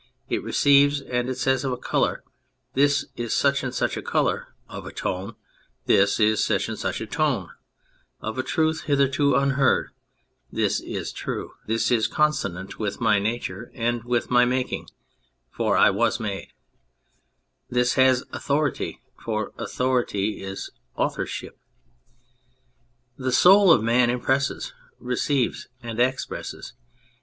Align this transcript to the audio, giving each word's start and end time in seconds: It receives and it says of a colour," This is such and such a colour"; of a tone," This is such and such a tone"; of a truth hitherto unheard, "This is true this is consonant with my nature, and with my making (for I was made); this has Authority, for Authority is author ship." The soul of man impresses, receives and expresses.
It 0.29 0.41
receives 0.41 0.99
and 0.99 1.29
it 1.29 1.37
says 1.37 1.63
of 1.63 1.71
a 1.71 1.77
colour," 1.77 2.23
This 2.79 3.05
is 3.15 3.35
such 3.35 3.61
and 3.61 3.71
such 3.71 3.95
a 3.95 4.01
colour"; 4.01 4.55
of 4.67 4.87
a 4.87 4.91
tone," 4.91 5.35
This 5.85 6.19
is 6.19 6.43
such 6.43 6.67
and 6.67 6.79
such 6.79 7.01
a 7.01 7.05
tone"; 7.05 7.51
of 8.29 8.39
a 8.39 8.41
truth 8.41 8.81
hitherto 8.85 9.35
unheard, 9.35 9.91
"This 10.51 10.79
is 10.79 11.11
true 11.11 11.51
this 11.67 11.91
is 11.91 12.07
consonant 12.07 12.79
with 12.79 12.99
my 12.99 13.19
nature, 13.19 13.71
and 13.75 14.03
with 14.03 14.31
my 14.31 14.43
making 14.43 14.87
(for 15.51 15.77
I 15.77 15.91
was 15.91 16.19
made); 16.19 16.47
this 17.69 17.93
has 17.93 18.23
Authority, 18.33 19.03
for 19.23 19.51
Authority 19.59 20.41
is 20.43 20.71
author 20.95 21.27
ship." 21.27 21.59
The 23.17 23.31
soul 23.31 23.71
of 23.71 23.83
man 23.83 24.09
impresses, 24.09 24.73
receives 24.99 25.67
and 25.83 25.99
expresses. 25.99 26.73